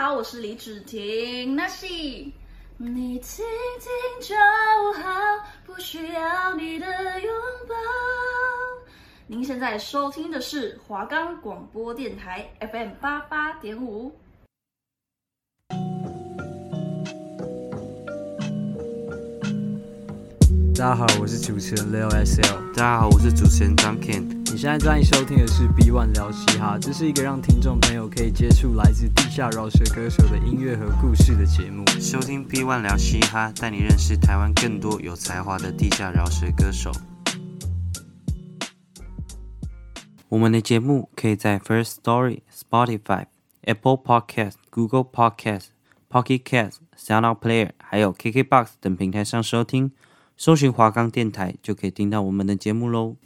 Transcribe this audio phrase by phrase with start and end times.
[0.00, 1.84] 好，我是李芷婷，那是
[2.76, 3.44] 你听
[3.80, 3.90] 听
[4.20, 4.36] 就
[5.02, 5.10] 好，
[5.66, 6.86] 不需要你的
[7.20, 7.34] 拥
[7.68, 7.74] 抱。
[9.26, 14.12] 您现在收听的是华冈广播电台 FM 八八点五。
[20.76, 22.72] 大家好，我是主持人 Leo SL。
[22.72, 24.37] 大家好，我是主持人张 Ken。
[24.50, 31.84] 你现在在收听的是 B One 聊嘻哈，这是一个让听众朋友可以接触来自地下饶舌歌手的音乐和故事的节目。
[32.00, 36.90] 收听 B One 聊嘻哈，带你认识台湾更多有才华的地下饶舌歌手。
[40.30, 43.26] 我们的节目可以在 First Story、Spotify、
[43.64, 45.66] Apple Podcast、Google Podcast、
[46.10, 49.92] Pocket Cast、SoundOut Player，还有 KKBox 等平台上收听。
[50.38, 53.16] 搜寻华冈电台就可以听到我们的节目喽。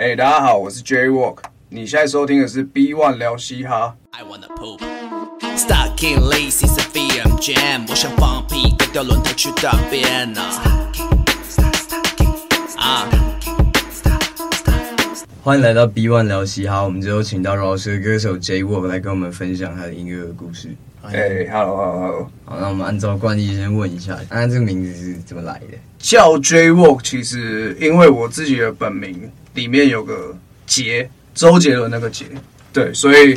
[0.00, 1.38] 哎，大家好，我是 J Walk，
[1.68, 3.96] 你现在收听的是 B One 聊嘻哈。
[4.12, 4.78] I wanna poop.
[5.56, 10.40] Stuck in lazy VM jam，我想放屁，改掉轮胎去大便呢。
[12.76, 13.08] 啊！
[15.42, 20.68] 欢迎来到 B One 聊嘻哈，我们最后请到饶舌歌手 J Walk 来跟我们分享他的音乐故事。
[21.02, 25.76] 哎、hey，Hello，Hello，Hello，好，那我们按照惯例先问一下，那这个名字是怎么来的？
[25.98, 29.28] 叫 J Walk，其实因为我自己的本名
[29.58, 30.32] 里面有个
[30.66, 32.24] 杰，周杰伦那个杰，
[32.72, 33.34] 对，所以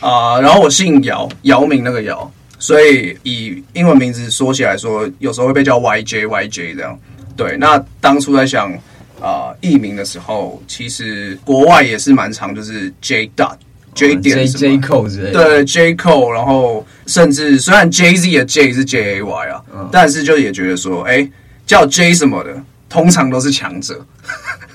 [0.00, 6.98] 啊、呃，然后我姓姚，姚明那个姚，所以以英文名字说起来说，有时候会被叫 YJ，YJ 这样。
[7.36, 8.72] 对，那当初在想
[9.20, 13.56] 啊、呃、艺名的时候，其实国外也是蛮常，就是 J Dot。
[13.94, 19.48] J 点 J J Cole 之类的，对 J Cole，然后甚至虽然 Jay Z 的 J 是 J A Y
[19.48, 21.32] 啊，嗯、但是就也觉得说，哎、欸，
[21.66, 24.06] 叫 J 什么的，通常都是强者，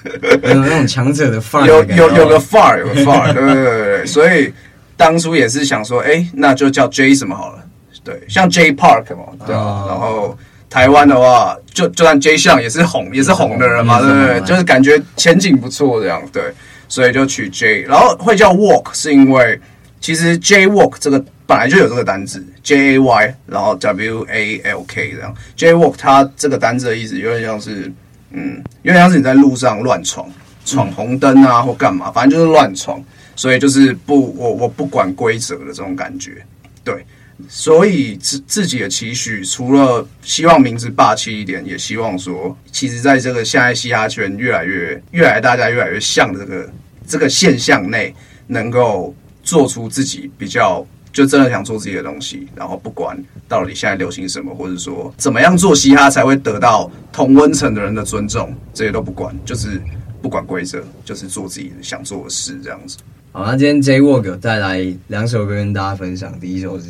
[0.44, 4.54] 有那种强者的范儿，有有有个范儿，有个范儿， 对对对对，所以
[4.98, 7.64] 当初也是想说，哎、欸，那就叫 J 什么好了，
[8.04, 10.38] 对，像 J Park 嘛，对啊，哦、然后
[10.70, 14.42] 台湾的话，就就算 J 项也是红，也是红的人嘛，对不对？
[14.42, 16.44] 就是感觉前景不错这样，对。
[16.90, 19.60] 所以就取 J，然后会叫 Walk，是因为
[20.00, 25.34] 其实 J Walk 这个本来就有这个单字 J A Y，然后 W A L K 这样。
[25.56, 27.92] J Walk 它这个单字的意思有点像是，
[28.34, 30.30] 嗯，因为像是你在路上乱闯，
[30.66, 33.04] 闯红灯啊或干嘛，反正就是乱闯。
[33.36, 36.46] 所以就是不，我我不管规则的这种感觉，
[36.84, 37.04] 对。
[37.50, 46.70] 所以自自己的期许，除了希望名字霸气一点，也希望说，其实在这个现在嘻哈圈越来越、越来大家越来越像的这个
[47.08, 48.14] 这个现象内，
[48.46, 53.16] 能够做出自己比较就真的想做自己的东西，然后不管
[53.48, 59.80] 到底现在流行什么，或者说怎么样做嘻哈才会得到同温层的人的尊重，这些都不管，就是
[60.22, 62.98] 不管规则，就是做自己想做的事，这样子。
[63.32, 66.40] 好，那今天 J Walk 带来两首歌跟大家分享。
[66.40, 66.90] 第一首是，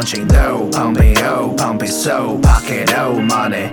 [0.00, 3.68] punching dough, pump it oh, pump it so, pocket oh, money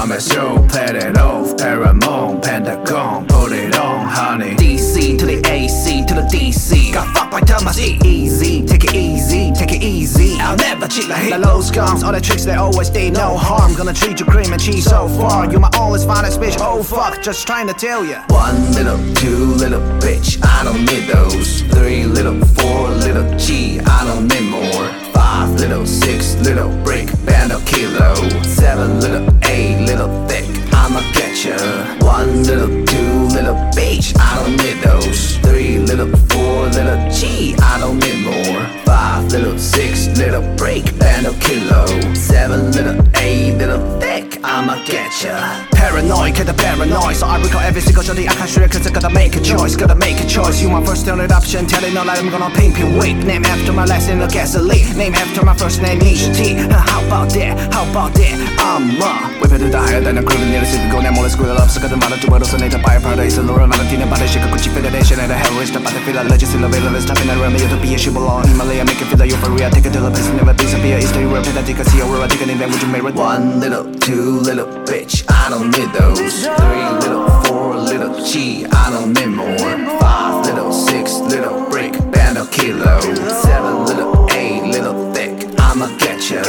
[0.00, 1.58] promise you play it off.
[1.58, 4.54] Paramount, Pentagon, put it on, honey.
[4.56, 6.94] DC to the AC to the DC.
[6.94, 7.98] Got fucked by Thomas E.
[8.02, 10.38] Easy, take it easy, take it easy.
[10.40, 11.32] I'll never cheat like hit.
[11.32, 13.74] The low scums, all the tricks they always stay no harm.
[13.74, 15.52] Gonna treat you cream and cheese so far.
[15.52, 16.56] You my always finest bitch.
[16.60, 18.24] Oh fuck, just trying to tell ya.
[18.28, 20.40] One little, two little bitch.
[20.42, 21.60] I don't need those.
[21.76, 23.80] Three little, four little G.
[23.80, 24.99] I don't need more.
[25.30, 28.16] Five little, six little brick, band of kilo.
[28.42, 30.44] Seven little, eight little thick.
[30.74, 31.56] I'ma get ya.
[32.04, 34.12] One little, two little bitch.
[34.18, 35.36] I don't need those.
[35.36, 37.54] Three little, four little G.
[37.62, 38.64] I don't need more.
[38.84, 41.86] Five little, six little brick, band of kilo.
[42.12, 44.40] Seven little, eight little thick.
[44.42, 45.69] I'ma get ya
[45.99, 47.15] Paranoid, get the paranoid.
[47.15, 49.75] So I recall every single shorty I can sure cause I gotta make a choice.
[49.75, 50.61] Gotta make a choice.
[50.61, 51.67] You my first only option.
[51.67, 53.17] Telling no lie, I'm gonna pimp you wait.
[53.25, 54.97] Name after my last name, no gasoline.
[54.97, 56.55] Name after my first name, Nisha T.
[56.71, 57.73] How about that?
[57.73, 58.33] How about that?
[58.59, 59.35] I'm a.
[59.41, 62.99] 외배들 다 하여 다는 그룹은 예를 쓰고 내 몰래 스쿨을 없어가든 말은 두바로서 내가 바이어
[62.99, 66.29] 파라다이스 로를 말은 뛰는 바다 시가 구찌 페데레이션 and a terrorist But I feel like
[66.29, 69.07] legends in the veil of this Tapping around the utopia she belong Himalaya make it
[69.07, 71.83] feel like euphoria Take it to the place never disappear It's the real pedatic I
[71.83, 75.70] see aurora Taking in them would you marry One little, two little bitch I don't
[75.72, 76.46] need those.
[76.46, 79.98] Three little, four little G I don't need more.
[79.98, 86.30] Five little, six little brick Band of kilo Seven little, eight little thick I'ma get
[86.30, 86.42] ya.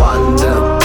[0.00, 0.77] One little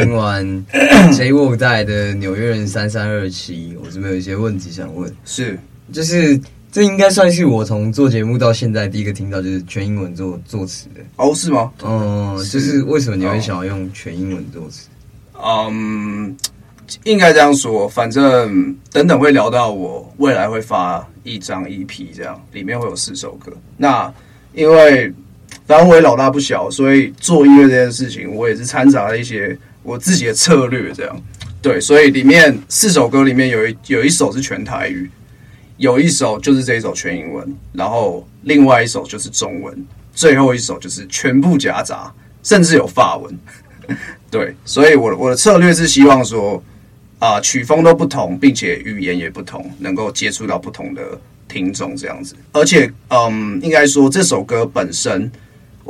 [0.00, 0.64] 听完
[1.12, 5.58] J Walk 带的纽约人三三二七，我这边有一些问题想问，是
[5.92, 6.40] 就是
[6.72, 11.02] 这应该算是我从做节目到现在第一个听到就是全英文做作词的。
[11.16, 11.70] 哦，是吗？
[11.84, 14.88] 嗯，就是为什么你会想要用全英文作词？
[15.42, 16.34] 嗯，
[17.04, 23.52] 应该这样说，反正等等会聊到我未来会发一张 EP，这样里面会有四首歌。
[23.76, 24.10] 那
[24.54, 25.12] 因为
[25.66, 31.22] 反正我也老大不小，所以做音乐这件事情，我也是掺杂了一些我自己的策略，这样
[31.62, 31.80] 对。
[31.80, 35.10] 所以里面四首歌里面有一有一首是全台语，
[35.76, 42.12] 有一首就是这一首全英文，然后另外一首就是中文，最后一首就是全部夹杂，
[42.42, 43.38] 甚至有法文。
[44.30, 46.62] 对，所以我的我的策略是希望说，
[47.18, 51.02] 啊、曲风都不同，并且语言也不同，能够接触到不同的
[51.48, 52.36] 听众这样子。
[52.52, 55.28] 而且，嗯，应该说这首歌本身，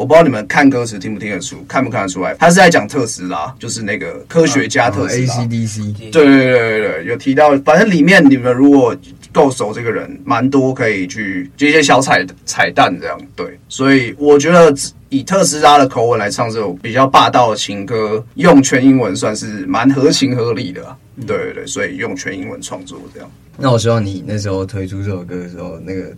[0.01, 5.35] 我不知道你们看歌词听不听得出，看不看得出来，他是在讲特斯拉，就是那个科学家特斯拉。
[5.35, 6.11] 啊啊、ACDC。
[6.11, 8.97] 对对对对对，有提到，反正里面你们如果
[9.31, 13.21] 够熟这个人，蛮多可以去接一些小彩彩蛋这样。
[13.37, 14.75] 对，所以我觉得。
[15.11, 20.97] 以特斯拉的口吻来唱这首比较霸道的情歌，用全英文算是蛮合情合理的，啊。
[21.27, 23.29] 对对对，所以用全英文创作这样。
[23.59, 26.13] 那我希望你那时候推出这首歌的时候，那个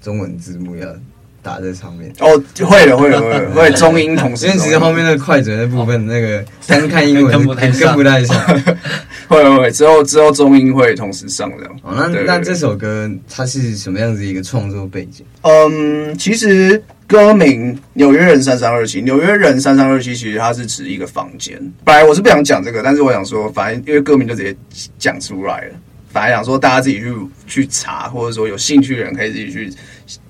[0.00, 0.88] 中文字幕要
[1.48, 2.12] 打在上面。
[2.20, 2.26] 哦，
[2.66, 4.44] 会了，会了，会的，会中英同时。
[4.48, 8.38] 因为其实后面那个快嘴的部分，那个单看英文跟不太跟不太像。
[9.28, 11.76] 会会会，之后之后中英会同时上这样。
[11.82, 15.24] 哦，那那这首歌它是什么样子一个创作背景？
[15.42, 16.82] 嗯，其实。
[17.08, 21.58] 歌名《纽约人三三二七》，纽约人三三二七，其实它是指一个房间。
[21.82, 24.54] 本来我是不想讲这个，但是我想说，反正因为歌名就直接
[24.98, 25.74] 讲出来了。
[26.10, 27.14] 反正想说大家自己去
[27.46, 29.72] 去查，或者说有兴趣的人可以自己去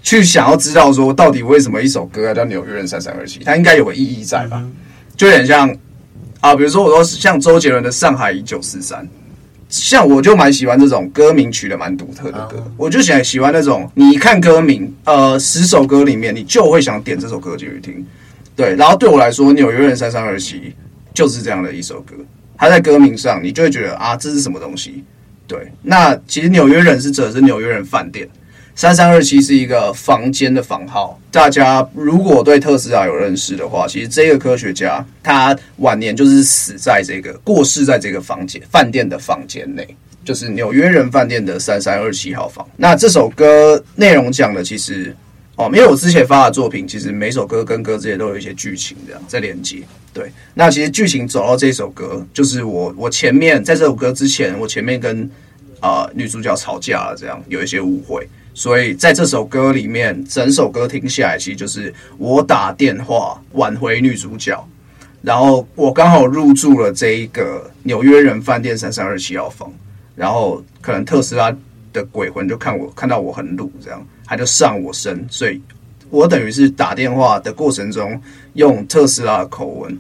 [0.03, 4.65] 去想要知道说，到底为什么一首歌要叫《纽约人三三二七》，它应该有个意义在吧？
[5.17, 5.75] 就有点像
[6.41, 9.05] 啊，比如说我说像周杰伦的《上海一九四三》。
[9.71, 18.07] 像我就蛮喜欢这种歌名取的蛮独特的歌，我就喜喜欢那种你一看歌名，呃，十首歌里面你就会想点这首歌进去听，
[18.57, 18.75] 对。
[18.77, 20.57] 然后对我来说，《纽约人三三二七》
[21.13, 22.15] 就是这样的一首歌，
[22.57, 25.05] 它在歌名上你就会觉得啊，这是什么东西？
[25.47, 25.71] 对。
[25.83, 28.27] 那其实纽约人是指的是纽约人饭店。
[28.79, 31.19] 三三二七是一个房间的房号。
[31.33, 39.85] 大家如果对特斯拉有认识的话，其实这个科学家他晚年就是死在这个过世在这个房间饭店的房间内，
[40.25, 42.65] 就是纽约人饭店的三三二七号房。
[42.77, 45.13] 那这首歌内容讲的其实
[45.57, 49.79] 哦，因为我之前发的作品，其实每首歌跟歌之间都有一些剧情这样在连接。
[50.15, 55.29] 对，那其实剧情走到这首歌，就是我我前面在这首歌之前，我前面跟
[55.81, 58.29] 啊、女主角吵架了，这样有一些误会。
[58.59, 64.69] 所以在这首歌里面，整首歌听下来，其实就是我打电话挽回女主角，
[65.23, 69.73] 然后我刚好入住了这一个纽约人饭店三三二七号房，
[70.17, 71.57] 然后可能特斯拉
[71.93, 75.63] 的鬼魂就看我看到我很鲁，这样他就上我身，所以
[76.11, 78.21] 我等于是打电话的过程中
[78.55, 79.97] 用特斯拉的口吻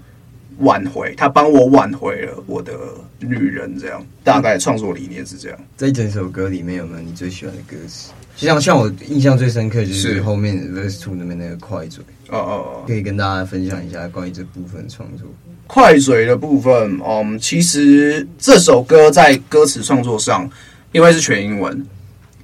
[0.58, 2.72] 挽回，他帮我挽回了我的
[3.20, 5.58] 女人，这样大概创作理念是这样。
[5.76, 8.10] 在整首歌里面有没有你最喜欢的歌词？
[8.38, 15.26] 就像像我印象最深刻就是后面 verse two 那边那个快嘴，哦哦哦，可以跟大家分享一下关于这部分创作。
[15.66, 20.48] 快嘴的部分，嗯，其实这首歌在歌词创作上，
[20.92, 21.84] 因为是全英文，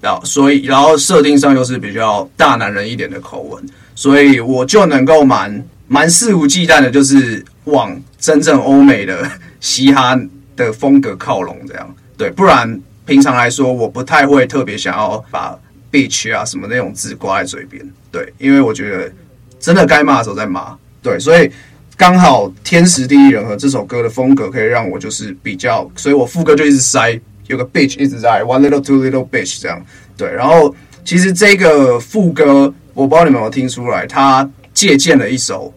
[0.01, 10.21] 然后所以然后设定上又是比较大男人一点的口吻，所以我就能够蛮蛮肆无忌惮的，就是往真正欧美的嘻哈
[10.57, 11.95] 的风格靠拢，这样。
[12.17, 15.57] 对，不然平常来说，我不太会特别想要把
[15.95, 19.13] bitch 啊什么那种字挂在嘴边，对，因为我觉得
[19.61, 21.49] 真的该骂的时候再骂，对，所以。
[21.97, 29.81] 刚好天时地利人和，这首歌的风格可以让我就是比较，所以我副歌就一直塞有个 bitch 一直在 one little two little bitch 这样，
[30.17, 30.29] 对。
[30.29, 30.75] 然后
[31.05, 35.73] 其实这个副歌我不知道你们有没有听出来，他借鉴了一首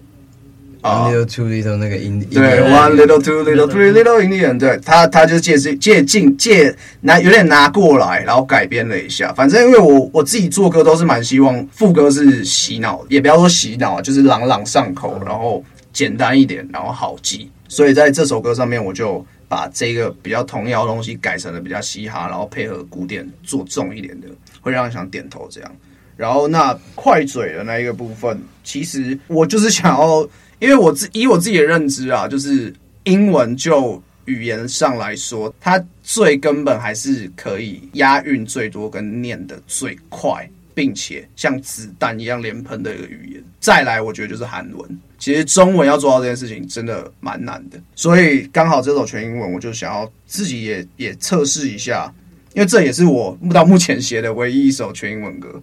[0.88, 9.34] one little two little 那个音，对 one little two little three little Indian，对他他就借借借近借拿有点拿过来，然后改编了一下。
[9.34, 15.64] 反正因为我我自己做歌都是蛮希望副歌是洗脑，也不要说洗脑，就是朗朗上口，然后。
[15.94, 24.28] 简单一点，然后好记，所以在这首歌上面，我就把这个比较童谣的东西改成了比较嘻哈，然后配合古典做重一点的，
[24.62, 25.72] 会让人想点头这样。
[26.16, 30.28] 然后那快嘴的那一个部分，其实我就是想要，
[30.60, 32.74] 因为我自以我自己的认知啊，就是
[33.04, 43.44] 英文就语言上来说，它最根本还是可以押韵最多跟念得最快，并且像子弹一样连喷的一个语言。
[43.60, 45.00] 再来，我觉得就是韩文。
[45.20, 52.14] 其实中文要做到这件事情真的蛮难的，所以刚好这首全英文，我就想要自己也也测试一下，
[52.54, 55.62] 因为这也是我到目前写的唯一一首全英文歌，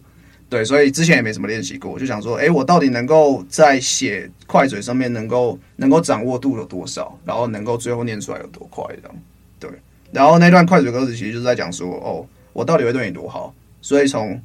[0.49, 9.17] 对，所以之前也没什么练习过，我就想说，哎，我到底能够在写快嘴上面能够能够掌握度有多少，然后能够最后念出来有多快这样，
[9.59, 9.71] 对，
[10.13, 14.41] 然后那段快嘴歌词其实就是在讲说，哦，我到底会对你多好，所以从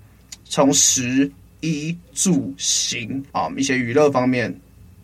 [0.46, 4.56] 从食衣住行啊一些娱乐方面。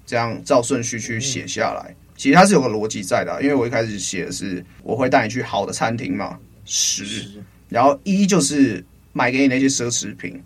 [0.07, 3.41] 这样照顺序去写下来，其实它是有个逻辑在的啊。
[3.41, 7.27] 因为我一开始写的是我会带你去好的餐厅嘛，食，
[7.69, 10.39] 然后一就是买给你那些奢侈品，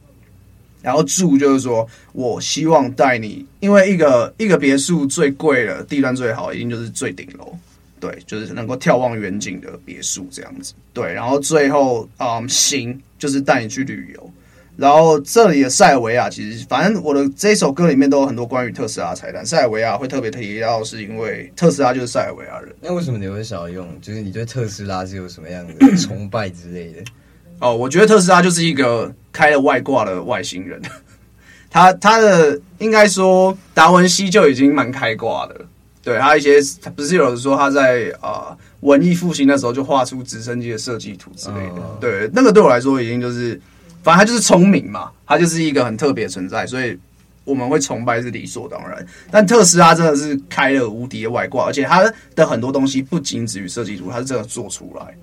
[0.82, 7.54] 然后住就是说我希望带你，因为一个一个别墅最贵的地段最好，一定就是最顶楼，
[8.00, 14.32] 对，就是能够眺望远景的别墅这样子，对，然后最后嗯，行就是带你去旅游。
[14.78, 19.46] 然后这里的塞尔维亚，其实反正我的这首歌里面都有很多关于特斯拉彩蛋。
[19.46, 22.74] 塞尔维亚会特别提到，是因为特斯拉就是塞尔维亚人。
[22.80, 23.86] 那为什么你会想要用？
[24.00, 27.04] 就是你对特斯拉是有什么样的崇拜之类的？
[27.60, 30.82] 哦，我觉得特斯拉就是一个开了外挂的外星人。
[31.72, 35.56] 他他的应该说达文西就已经蛮开挂的。
[36.04, 41.82] 对他一些，他不是有人说他在啊、呃、文艺复兴的时候就画出直升机的设计图之类的。
[41.82, 43.60] 哦、对，那个对我来说已经就是。
[44.02, 46.98] 反正他就是聪明嘛，他就是一个很特别的存在，所以
[47.44, 49.06] 我们会崇拜是理所当然。
[49.30, 55.14] 但特斯拉真的是开了无敌的外挂，而且他的很多东西不仅止于设计图，他是真的做出来。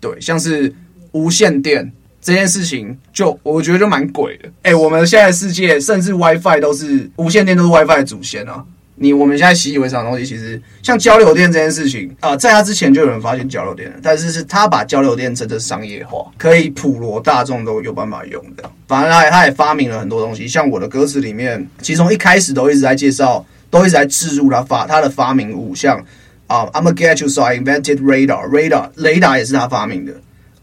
[0.00, 0.74] 对，像是
[1.12, 1.92] 无线电
[2.24, 4.48] 这件事情，就我觉得就蛮鬼的。
[4.62, 8.64] 哎、我们现在的世界甚至 WiFi 都是无线电，都是 WiFi 的祖先啊。
[8.96, 18.62] 你我们现在习以为常的东西，其实像交流电这件事情啊、在他之前就有人发现交流电了，但是是他把交流电真正商业化，可以普罗大众都有办法用的。
[18.88, 26.02] 反正他也他也发明了很多东西，像我的歌词里面，其实从一开始都一直在介绍，都一直在置入他发他的发明物，像
[26.46, 30.12] 啊、，I'm a get you so I invented radar，radar 雷达也是他发明的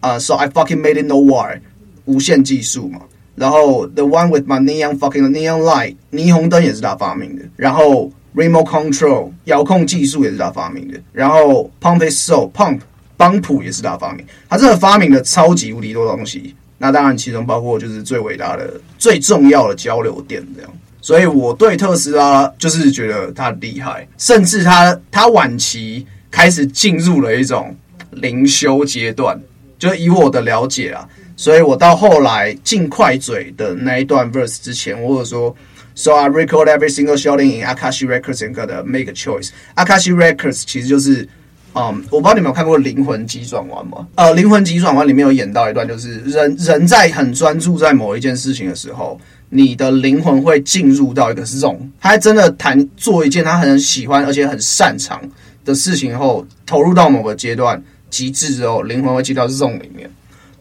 [0.01, 1.61] 啊、，So I fucking made it know why
[2.05, 3.01] 无线技术嘛，
[3.35, 8.11] 然后 the one with my neon fucking neon light 霓虹灯也是他发明的，然后。
[8.33, 12.79] Remote Control 遥控技术也是他发明的，然后 Pump is So Pump
[13.17, 16.55] 帮浦也是他发明，他真的发明了超级无敌多东西。
[16.77, 20.71] 那当然其中包括就是最伟大的、最重要的交流电这样。
[21.01, 27.75] 所以我对特斯拉就是觉得他厉害，甚至他他晚期开始进入了一种
[28.11, 29.37] 灵修阶段，
[29.81, 35.55] 就以我的了解啊，所以我到后来进快嘴的那一段 verse 之前，或者说。
[35.93, 38.55] So I record every single s h o t i n g in Akashi Records and
[38.55, 41.27] gotta make a Choice，Akashi Records 其实就是，
[41.75, 44.07] 嗯，我不知道你们有看过《灵魂急转弯》吗？
[44.15, 49.19] 呃，《灵魂急转弯》里面有演到一段，就是人人在很专注在某一件事情的时候，
[49.49, 55.21] 你的灵魂会进入到一个 zone，他真的谈做一件他很喜欢而且很擅长
[55.65, 60.07] 的事情后，投入到某个阶段极致之后，灵魂会进到 zone 里面。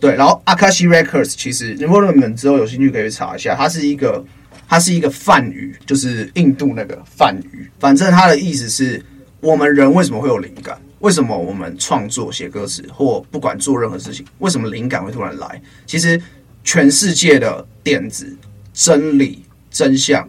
[0.00, 4.24] 对，然后 Akashic Records 其实如果你们之后有兴趣可以查一下，它是一个。
[4.72, 7.68] 它是一个梵语，就是印度那个梵语。
[7.80, 9.04] 反正它的意思是，
[9.40, 10.80] 我们人为什么会有灵感？
[11.00, 15.60] 为什么我们创作写歌词或不管做任何事情，为什么灵感会突然来？
[15.88, 16.22] 其实
[16.62, 18.32] 全世界的点子、
[18.72, 20.28] 真理、真相，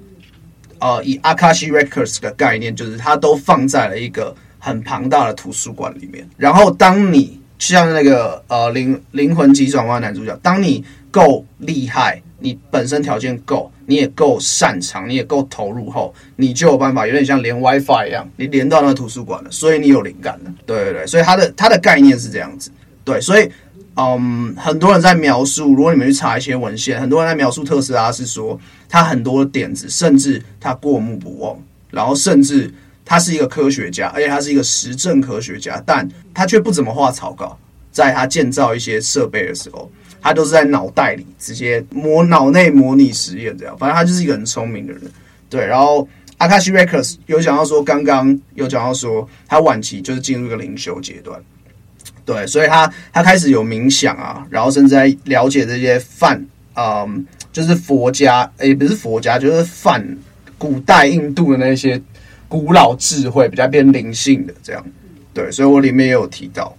[0.79, 6.25] 呃，以 Akashic Records 的概念，就是它都放在了一个很庞大的图书馆里面。
[6.37, 13.69] 然后，当你像那个呃灵灵魂急转弯男主角，当你够厉害，你本身条件够。
[13.87, 20.53] 你也够擅长，你也够投入后，你就有办法，有点像连 WiFi 一样，你连到那个图书馆了，所以你有灵感了。
[20.65, 22.71] 对对对，所以它的它的概念是这样子。
[23.03, 23.51] 对，所以
[23.97, 32.73] 嗯，很多人在描述，如果你们去查一些文献，很多人在描述特斯拉是说，他很多点子，甚至他过目不忘，然后甚至
[33.05, 37.57] 他是一个科学家，而且他是一个实证科学家，但他却不怎么画草稿，
[37.91, 39.91] 在他建造一些设备的时候。
[40.23, 45.01] 他都是在脑袋里直接模脑内模拟实验这样，反正他就是一个很聪明的人，
[45.49, 45.65] 对。
[45.65, 51.41] 然后 Akashic Records 有讲到说，刚刚有讲到说，他晚期就是进入一个灵修阶段，
[52.23, 56.39] 对，所以他他开始有冥想啊，然后甚至在了解这些梵，
[56.75, 60.07] 嗯，就是佛家，也、不是佛家，就是梵，
[60.55, 61.99] 古代印度的那些
[62.51, 64.85] 古老智慧，比较偏灵性的这样，
[65.33, 65.49] 对。
[65.49, 66.75] 所以我里面也有提到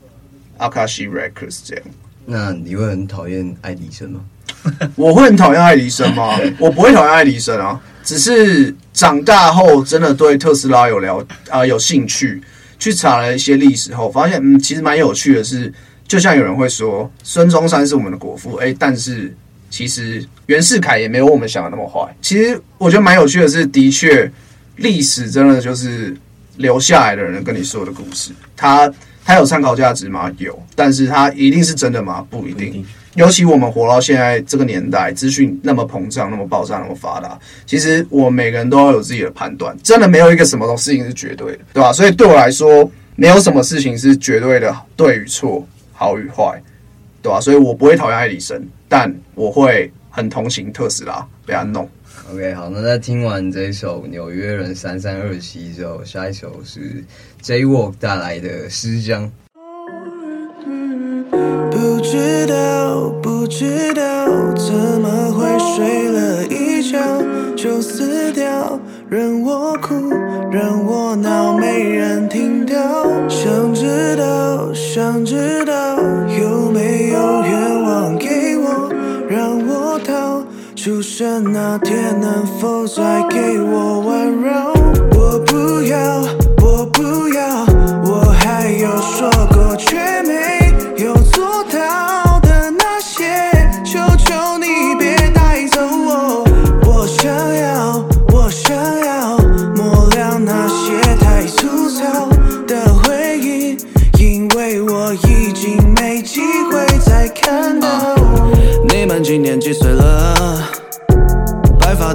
[0.58, 1.84] Akashic Records 这样。
[2.26, 4.20] 那你会很讨厌爱迪生吗？
[4.94, 6.38] 我会很讨厌爱迪生吗？
[6.58, 11.16] 我不会讨厌爱迪生啊，只是长大后真的对特斯拉有了
[11.48, 12.42] 啊、呃、有兴趣，
[12.78, 15.72] 去查了一些历史后，发现嗯其实蛮有趣的是，
[16.06, 19.34] 就像有人会说孙中山是我们的国父，诶、欸，但是
[19.70, 22.14] 其实袁世凯也没有我们想的那么坏。
[22.20, 24.30] 其实我觉得蛮有趣的是，的确
[24.76, 26.16] 历史真的就是
[26.56, 28.92] 留下来的人跟你说的故事，它。
[29.24, 30.28] 它有参考价值吗？
[30.38, 32.26] 有，但是它一定是真的吗？
[32.28, 32.84] 不一定。
[33.14, 39.76] 尤其我们活到现在这个年代，资讯那么膨胀、那么爆炸、那么发达，其实我们每个人都要有自己的判断。
[39.80, 41.92] 真的没有一个什么东西事情是绝对的，对吧？
[41.92, 46.60] 所以对我来说，没有什么事情是绝对的对与错、好与坏，
[47.22, 47.40] 对吧？
[47.40, 51.88] 所以我不会讨厌爱迪生，但我会很同情特斯拉被他弄。
[52.32, 57.04] OK，好，那在听完这一首《纽约人三三二七》之后，下一首是
[57.42, 59.24] J.WALK 带来的《尸僵》。
[61.70, 65.44] 不知道，不知道，怎么会
[65.76, 66.98] 睡了一觉
[67.54, 68.80] 就死掉？
[69.10, 69.94] 任我哭，
[70.50, 73.28] 任我闹，没人听到。
[73.28, 74.24] 想知道，
[80.84, 84.74] 出生那天能否再给我温柔？
[85.16, 86.20] 我不要，
[86.60, 87.64] 我不要，
[88.04, 90.51] 我还有说过却没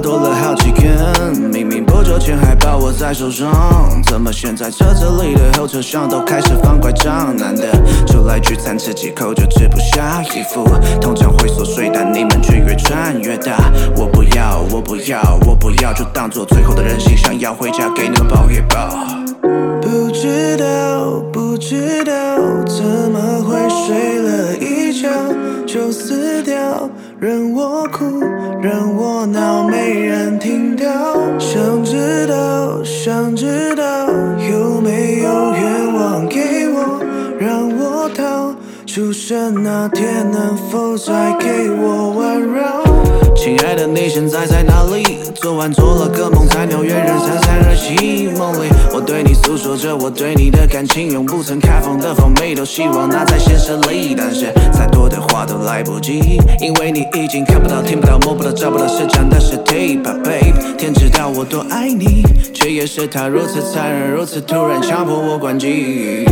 [0.08, 7.36] 多了好几根，明明不久前还抱我在手上，怎么现在车子里的后车厢都开始放拐杖？
[7.36, 7.70] 难得
[8.06, 10.64] 出来聚餐吃几口就吃不下一副，
[10.98, 13.70] 通常会锁睡，但你们却越穿越大。
[13.98, 18.88] 我不要，我不要，我不要，就当做最后的任性，想要回家给你们抱一抱。
[19.82, 22.12] 不知道，不知道，
[22.64, 25.10] 怎么会睡了一觉
[25.66, 26.88] 就死掉？
[27.20, 28.20] 任我哭，
[28.62, 30.84] 任我闹，没人听到。
[31.36, 34.06] 想知道，想知道，
[34.48, 37.00] 有没有愿望给我，
[37.40, 38.54] 让我逃。
[38.86, 42.87] 出生那天能否再给我温柔？
[43.38, 45.02] 亲爱的，你现在在哪里？
[45.36, 54.12] 昨晚做了个梦，在纽约人三三二七梦里，我对你诉说着我对你的感情，用不曾开封的风味，都希望那在现实里。
[54.18, 56.18] 但是再多的话都来不及，
[56.60, 59.96] 因为你已经看不到、听不到、摸不到、找不到是真的实体。
[60.02, 66.26] But babe，天知道我多爱你，却也是他如此残忍，如此突然，强迫我关机。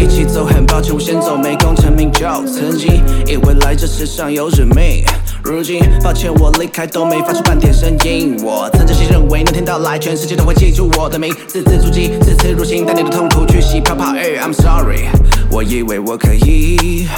[0.00, 2.26] 一起走，很抱歉我先走，没功成名就。
[2.46, 5.04] 曾经以为来这世上有使命，
[5.42, 8.36] 如今抱歉我离开都没发出半点声音。
[8.44, 14.12] 我曾真心认为那天到来，全世界都会记住我的名，字字珠玑，字字入心，带你的痛苦去洗泡泡。
[14.12, 15.08] ，I'm sorry，
[15.50, 17.08] 我以为我可以，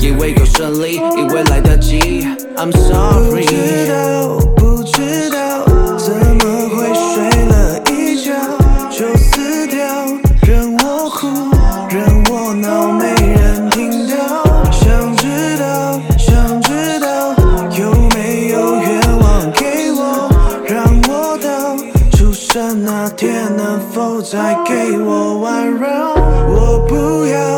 [0.00, 2.26] 以为够顺利，以为来得及。
[2.56, 5.73] I'm sorry，不知道，不知道。
[24.44, 25.88] 来给我温柔。
[26.52, 27.53] 我不要，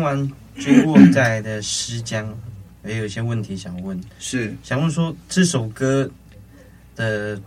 [0.00, 2.26] 听完 J.WORK 带来的《诗江》，
[2.88, 6.10] 也有一些问题想问，是想问说这首歌
[6.96, 7.38] 的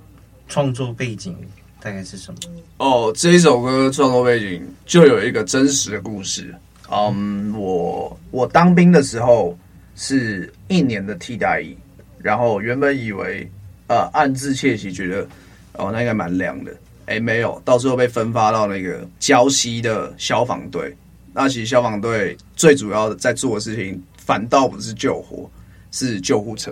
[0.47, 1.35] 创作背景
[1.81, 2.37] 大概是什么？
[2.77, 6.53] 哦，这一首歌创作背景就有一个真实的故事。
[6.91, 9.57] 嗯，我我当兵的时候
[9.95, 11.75] 是一年的替代役，
[12.19, 13.49] 然后原本以为
[13.87, 15.27] 呃暗自窃喜，觉得
[15.71, 16.71] 哦那应该蛮凉的，
[17.07, 20.95] 哎没有，到时候被分发到那个礁溪的消防队。
[21.33, 25.49] 那其实消防队最主要的在做的事情，反倒不是救火，
[25.91, 26.71] 是救护车。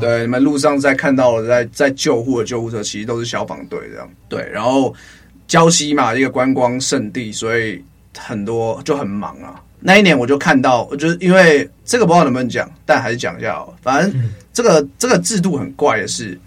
[0.00, 4.10] 对，你们路上在看到的在在救护的救护车，其实都是消防队这样。
[4.28, 4.94] 对，然后
[5.48, 7.82] 礁溪嘛，一个观光胜地，所以。
[8.18, 9.62] 很多就很忙啊。
[9.78, 13.74] 那一年我就看到，我就是因为这个不知道能不能讲，但还是讲一下哦。
[13.82, 16.40] 反正这个这个制度很怪的是，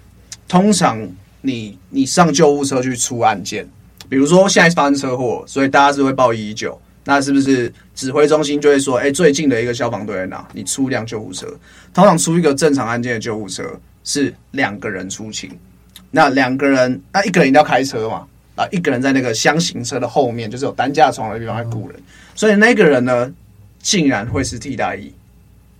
[0.47, 0.99] 通常
[1.43, 3.69] 你你上救护车去出案件，
[4.09, 6.75] 比如说现在发生车祸，所以大家是会报一一九，
[7.09, 10.47] 那是不是指挥中心就会说，哎，最近的一个消防队在哪？
[10.53, 11.47] 你出一辆救护车。
[11.91, 13.63] 通常出一个正常案件的救护车
[14.03, 15.49] 是两个人出勤，
[16.11, 18.27] 那两个人，那一个人一定要开车嘛。
[18.53, 21.99] 啊，一个人在那个厢型车的后面，就是有担架床的地方在雇人，
[22.35, 23.33] 所以那个人呢，
[23.81, 25.11] 竟然会是替代役，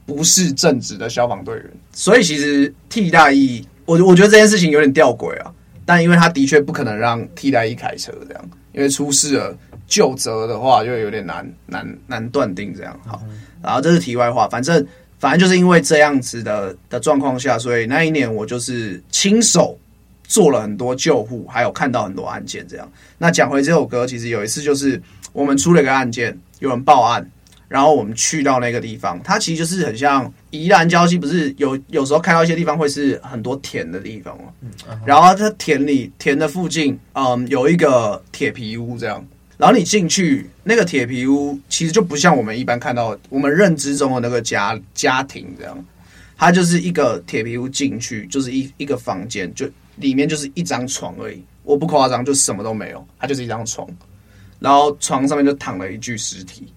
[0.08, 1.66] 不是正职的消防队员。
[1.94, 5.54] 所以其实替代役，我我觉得这件事情有点吊诡啊。
[5.86, 9.56] 但因为他的确不可能让替代役开车这样，因为出事了
[9.90, 12.98] 就责的话，就有点难难难断定这样。
[13.06, 13.22] 好，
[13.62, 14.88] 然后这是题外话，反正
[15.20, 19.78] 反正就是因为这样子的的状况下，所以那一年我就是亲手。
[20.32, 22.88] 做了很多救护，还有看到很多案件，这样。
[23.18, 25.02] 那讲回这首歌，其实有一次就是
[25.34, 27.28] 我们出了一个案件，有人报案，
[27.68, 34.54] 然后我们去到那个地方，它其实就是很像宜兰礁溪，不是有有时候看到一些地方会是很多田的地方吗？
[34.62, 34.70] 嗯，
[35.04, 39.26] 然后它田里田的附近，嗯，有一个铁皮屋这样。
[39.60, 45.86] 然后你进去那个铁皮屋，其实就不像我们一般看到我们认知中的那个家家庭这样，
[46.36, 49.70] 它就是一个铁皮屋进去就是一一个房间就。
[50.00, 53.86] 里面就是一张床而已，我不夸张，就什么都没有，它就是一张床，
[54.58, 56.72] 然后床上面就躺了一具尸体，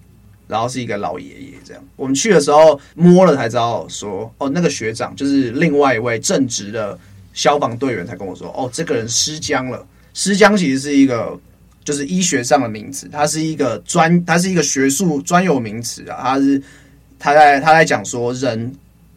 [0.48, 1.80] 然后是一个老爷爷这样。
[1.94, 6.98] 我们去的时候摸了才知道说，哦，那个学长就是另外一位正职的
[7.32, 9.86] 消防队员才跟我说，哦，这个人尸僵了。
[10.14, 11.38] 尸僵其实是一个
[11.84, 16.62] 就是医学上的名词，它是一个专，它是一个学术专有名词啊，它是
[17.18, 18.74] 他在他在讲说人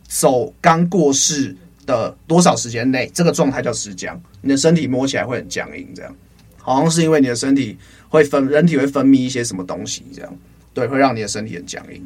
[0.07, 1.55] 走刚过世。
[1.85, 6.15] 的多少时间内，这个状态叫尸僵，你的身体摸起来会很僵硬，这样，
[6.57, 7.77] 好像是因为你的身体
[8.09, 10.37] 会分，人体会分泌一些什么东西，这样，
[10.73, 12.03] 对，会让你的身体很僵硬。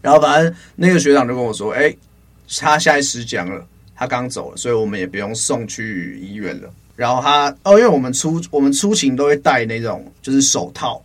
[0.00, 1.94] 然后反正那个学长就跟我说，哎、
[2.58, 3.62] 他现在尸僵了，
[3.94, 6.72] 他刚走了，所以我们也不用送去医院了。
[6.96, 11.00] 然后他哦，因为我们出我们出勤都会戴那种就是手套，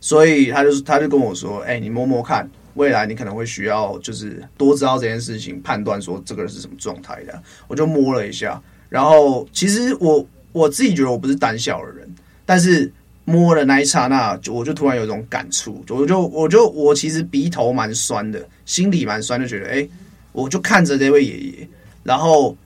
[0.00, 2.50] 所以他就他就跟我说，哎、你摸摸看。
[2.74, 7.40] 未来你可能会需要，就是多知道这件事情，判断说这个人是什么状态的。
[7.68, 12.12] 我就摸了一下，然后其实我我自己觉得我不是胆小的人，
[12.44, 12.92] 但是
[13.24, 19.88] 摸了那一刹那，我就突然有一种感触，我就我就我其实鼻头蛮酸的，心里蛮酸，就觉得哎，
[20.32, 21.68] 我就看着这位爷爷，
[22.02, 22.56] 然后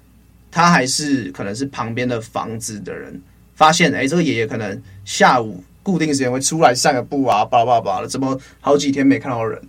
[0.51, 3.21] 他还是可能是旁边的房子的人，
[3.55, 9.61] 发现哎，这个爷爷可能下午固定时间会出来散个步啊，叭叭叭的，怎么好几天没看到人？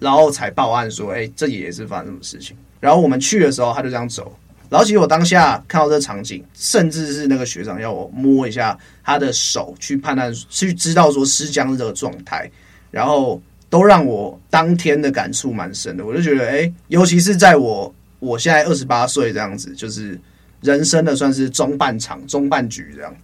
[0.00, 4.36] 然后才报案说：“哎，这也是发生什么事情？”然后我们去的时候，他就这样走。
[4.68, 12.50] 然后其实我当下看到这个场景，甚至是那个学长要我摸一下他的手，去判断、去知道说尸僵这个状态，
[12.90, 13.40] 然后
[13.70, 16.04] 都让我当天的感触蛮深的。
[16.04, 20.18] 我就觉得，哎，尤其是在我我现在二十八岁这样子，就是
[20.60, 23.14] 人生的算是中半场、中半局这样，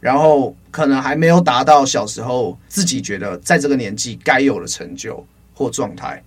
[0.00, 5.24] 然后可能还没有达到小时候自己觉得在这个年纪该有的成就。
[5.56, 6.20] 或状态，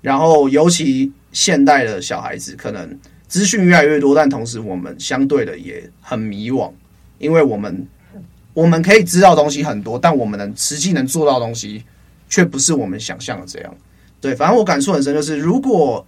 [0.00, 6.72] 然后尤其现代的小孩子，可能资讯越来越多，但同时我们相对的也很迷惘，
[7.18, 7.86] 因为我们
[8.54, 11.84] 我们可以知道东西很多，但我们能实际能做到东西，
[12.30, 13.76] 却不是我们想象的这样。
[14.22, 16.02] 对，反正我感触很深，就是如果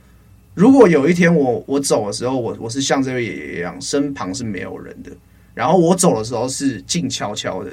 [0.54, 5.10] 如果有一天我我走的时候，我我是像这位爷爷一样，身旁是没有人的，
[5.52, 7.70] 然后我走的时候是静悄悄的，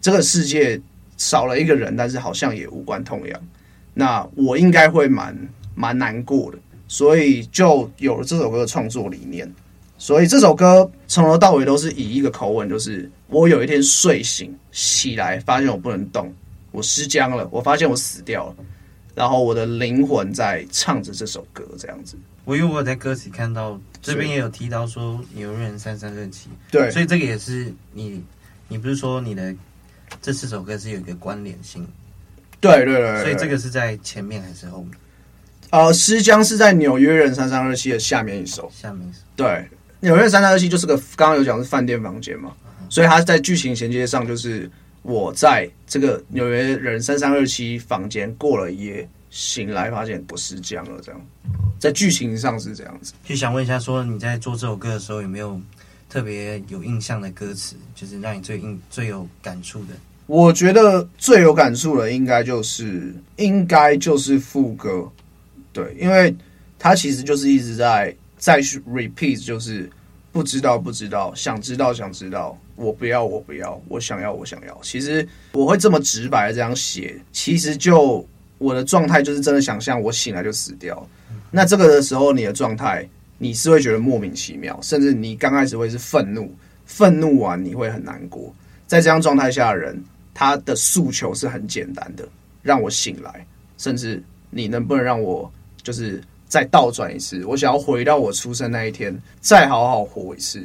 [0.00, 0.80] 这个世界
[1.16, 3.40] 少了一个人，但是好像也无关痛痒，
[3.94, 5.36] 那我应该会蛮
[5.76, 9.48] 蛮难过的，所以就有了这首歌的创作理念。
[9.96, 16.34] 所以这首歌从头到尾都是以一个口吻，就是我有一天睡醒起来，发现我不能动，
[16.72, 18.56] 我失僵了，我发现我死掉了，
[19.14, 22.16] 然后我的灵魂在唱着这首歌，这样子。
[22.44, 28.22] 我因为我在歌词看到这边也有提到说纽约人三三二七，对，所以这个也是你，
[28.68, 29.54] 你不是说你的
[30.20, 31.86] 这四首歌是有一个关联性？
[32.60, 34.92] 对对对，对，所以这个是在前面还是后面？
[35.70, 39.66] 呃，失僵是在纽约人三三二七的下面一首，下面一首，对。
[40.00, 42.52] 纽约三三二七就是个刚刚有讲是饭店房间嘛，
[42.90, 44.70] 所以它在剧情衔接上就是
[45.04, 51.20] 我在这个纽约人三三二七房间过了一夜，醒来发现不是这样了，这样
[51.78, 53.12] 在剧情上是这样子。
[53.24, 55.60] 就想问一下，说你在做这首歌的时候有没有
[56.10, 59.94] 特别有印象的歌词，就是让你最印最有感触的？
[60.26, 65.08] 我觉得最有感触的应该就是应该就是副歌，
[65.72, 66.34] 对，因为
[66.78, 68.14] 它其实就是一直在。
[68.36, 69.88] 再去 repeat 就是
[70.30, 74.78] 不知道不知道，想知道想知道，我不要我不要，我想要我想要。
[74.82, 78.26] 其实我会这么直白的这样写，其实就
[78.58, 81.06] 我的状态就是真的想象我醒来就死掉。
[81.50, 83.08] 那这个的时候，你的状态
[83.38, 86.52] 你是会觉得莫名其妙，甚至你刚开始会是愤怒，
[86.84, 88.54] 愤怒完你会很难过。
[88.86, 92.28] 在这样状态下的人，他的诉求是很简单的，
[92.62, 93.46] 让我醒来，
[93.78, 95.50] 甚至你能不能让我
[95.82, 96.22] 就是。
[96.46, 100.62] 再倒转一次，我想要回到我出生那一天，再好好活一次，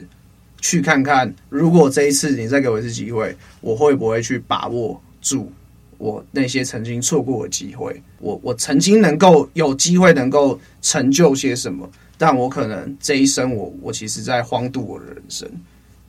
[0.62, 5.52] 去看看，如果这一次你再给我一次机会，我会不会去把握住
[5.98, 8.02] 我那些曾经错过的机会？
[8.20, 11.90] 我我曾经能够有机会能够成就些什么？
[12.18, 15.50] 但我可能这一生我，我其实在荒度我的人生，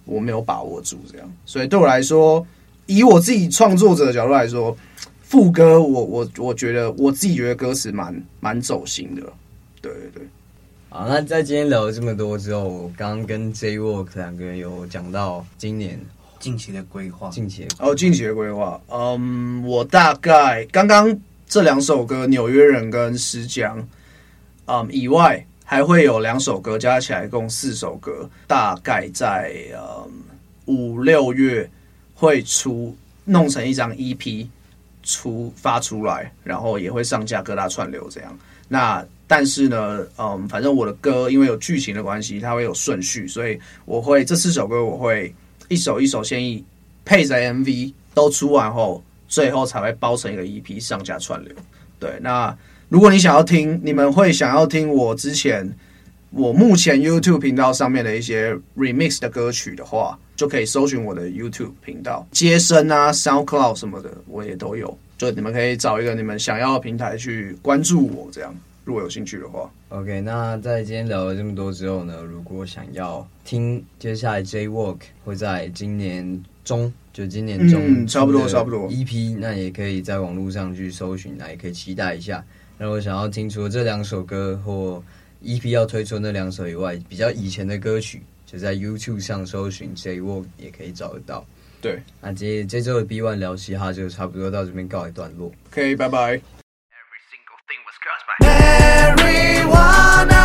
[0.04, 1.32] 我没有把握住这样。
[1.46, 2.44] 所以对我来说，
[2.86, 4.76] 以我自己创作者的角度来说，
[5.22, 9.22] 副歌我我我觉得我自己觉得歌词蛮蛮走心的。
[9.80, 10.22] 对对对，
[10.92, 16.00] 好，那在今天聊了这么多之后，我刚刚跟 J Walk 两个人有讲到今年
[16.40, 23.78] 近期的规划，近期哦，近期的规划，嗯，我大概刚刚这两首歌《纽约人》跟《失僵》，
[24.66, 30.10] 嗯，以外还会有两首歌，加起来共四首歌，大概在嗯
[30.64, 31.70] 五六月
[32.16, 34.48] 会出，弄成一张 EP
[35.04, 38.36] 出发出来，然后也会上架各大串流这样。
[38.66, 45.32] 那但是呢，嗯，反正我的歌因为有剧情的关系，它会有顺序，所以我会这四首歌我会
[45.68, 46.64] 一首一首先以
[47.04, 51.54] 配着 MV 都出完后，最后才会包成一个 EP 上架串流。
[52.00, 52.52] 对，那
[52.88, 55.72] 如果你想要听，你们会想要听我之前
[56.30, 64.98] 我目前 YouTube 频道上面的一些 Remix 的歌曲的话，就可以搜寻我的 YouTube 频道，街声啊、SoundCloud 什么的，我也都有。
[65.16, 68.52] 就你们可以找一个你们想要的平台去关注我，这样。
[68.90, 70.20] 如果有兴趣的话，OK。
[70.20, 82.44] 那在今天聊了这么多之后呢，如果想要听接下来 J Walk 会在今年中，就今年中、嗯、差不多差不多 EP，那也可以在网络上去搜寻，那也可以期待一下。
[82.78, 85.00] 那我想要听除了这两首歌或
[85.44, 91.46] EP 要推出那两首以外，比较以前的歌曲，就在 YouTube 上搜寻 J Walk 也可以找得到。
[91.80, 95.52] 对，那这这周的 B One 聊嘻哈就差不多到这边告一段落。
[95.70, 96.59] OK，拜拜。
[99.72, 100.42] wanna